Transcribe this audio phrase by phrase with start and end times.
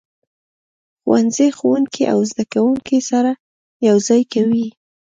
[1.01, 3.31] ښوونځی ښوونکي او زده کوونکي سره
[3.87, 4.67] یو ځای کوي.